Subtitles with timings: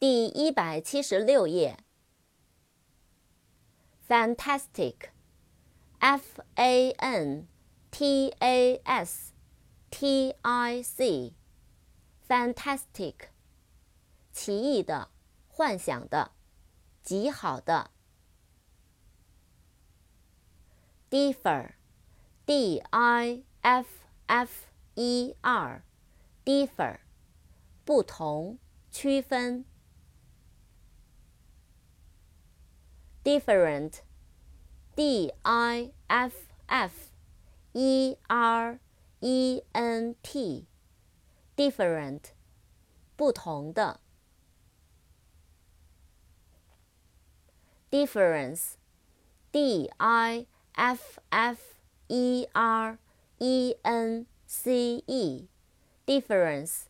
[0.00, 1.76] 第一百七十六页。
[4.06, 5.02] Fantastic，F
[6.54, 7.48] A N
[7.90, 9.32] T A S
[9.90, 11.32] T I C，Fantastic，
[14.30, 15.10] 奇异的，
[15.48, 16.30] 幻想的，
[17.02, 17.90] 极好的。
[21.10, 23.88] Differ，D I F
[24.26, 27.00] F E R，Differ，
[27.84, 28.60] 不同，
[28.92, 29.64] 区分。
[33.27, 34.01] different,
[34.95, 37.11] d i f f
[37.73, 38.79] e r
[39.21, 40.65] e n t,
[41.55, 42.33] different,
[43.15, 43.99] 不同的。
[47.89, 48.77] difference,
[49.51, 51.59] d i f f
[52.07, 52.97] e r
[53.37, 55.47] e n c e,
[56.05, 56.85] difference,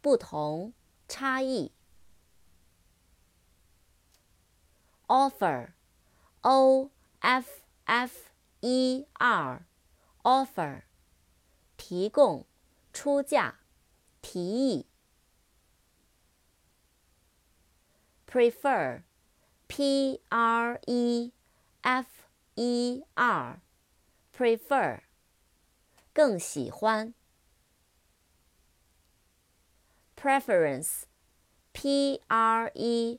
[0.00, 0.72] 不同，
[1.08, 1.72] 差异。
[5.06, 5.74] offer,
[6.42, 9.66] o f f e r,
[10.22, 10.82] offer，
[11.76, 12.46] 提供、
[12.92, 13.58] 出价、
[14.20, 14.86] 提议。
[18.26, 19.02] prefer,
[19.68, 21.32] p r e
[21.82, 22.06] f
[22.54, 23.60] e r,
[24.34, 25.00] prefer，
[26.14, 27.12] 更喜欢。
[30.16, 31.02] preference,
[31.72, 33.18] p r e